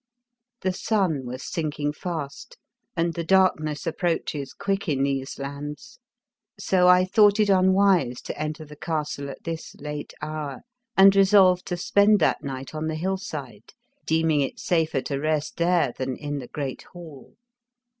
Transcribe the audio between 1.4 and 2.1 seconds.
sinking